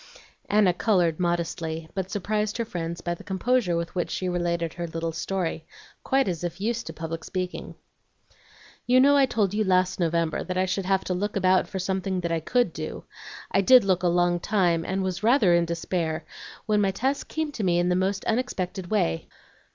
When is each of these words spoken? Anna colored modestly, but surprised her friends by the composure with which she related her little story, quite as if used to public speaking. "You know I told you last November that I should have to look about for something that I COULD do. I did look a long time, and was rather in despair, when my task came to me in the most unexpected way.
Anna 0.49 0.73
colored 0.73 1.19
modestly, 1.19 1.87
but 1.93 2.09
surprised 2.09 2.57
her 2.57 2.65
friends 2.65 3.01
by 3.01 3.13
the 3.13 3.23
composure 3.23 3.77
with 3.77 3.93
which 3.93 4.09
she 4.09 4.27
related 4.27 4.73
her 4.73 4.87
little 4.87 5.11
story, 5.11 5.63
quite 6.03 6.27
as 6.27 6.43
if 6.43 6.59
used 6.59 6.87
to 6.87 6.91
public 6.93 7.23
speaking. 7.23 7.75
"You 8.87 8.99
know 8.99 9.15
I 9.15 9.27
told 9.27 9.53
you 9.53 9.63
last 9.63 9.99
November 9.99 10.43
that 10.43 10.57
I 10.57 10.65
should 10.65 10.85
have 10.85 11.03
to 11.03 11.13
look 11.13 11.35
about 11.35 11.67
for 11.67 11.77
something 11.77 12.21
that 12.21 12.31
I 12.31 12.39
COULD 12.39 12.73
do. 12.73 13.03
I 13.51 13.61
did 13.61 13.83
look 13.83 14.01
a 14.01 14.07
long 14.07 14.39
time, 14.39 14.83
and 14.83 15.03
was 15.03 15.21
rather 15.21 15.53
in 15.53 15.65
despair, 15.65 16.25
when 16.65 16.81
my 16.81 16.89
task 16.89 17.27
came 17.27 17.51
to 17.51 17.63
me 17.63 17.77
in 17.77 17.89
the 17.89 17.95
most 17.95 18.25
unexpected 18.25 18.89
way. 18.89 19.27